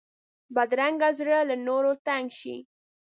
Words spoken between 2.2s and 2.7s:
شي